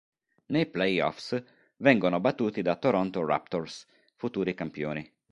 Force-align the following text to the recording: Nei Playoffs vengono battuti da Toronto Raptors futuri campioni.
Nei 0.47 0.65
Playoffs 0.65 1.39
vengono 1.77 2.19
battuti 2.19 2.63
da 2.63 2.75
Toronto 2.75 3.23
Raptors 3.23 3.85
futuri 4.15 4.55
campioni. 4.55 5.07